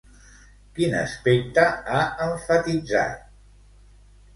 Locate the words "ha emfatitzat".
1.95-3.27